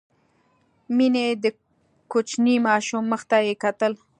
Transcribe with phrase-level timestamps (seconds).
[0.95, 1.45] مينې د
[2.11, 3.93] کوچني ماشوم مخ ته يې کتل.